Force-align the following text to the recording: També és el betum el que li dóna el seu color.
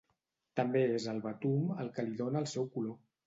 També 0.59 0.81
és 0.93 1.05
el 1.11 1.19
betum 1.27 1.69
el 1.83 1.93
que 1.99 2.07
li 2.09 2.17
dóna 2.25 2.43
el 2.45 2.51
seu 2.55 2.67
color. 2.79 2.99